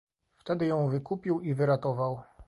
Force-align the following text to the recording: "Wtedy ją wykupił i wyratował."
"Wtedy 0.37 0.65
ją 0.67 0.89
wykupił 0.89 1.39
i 1.41 1.53
wyratował." 1.53 2.21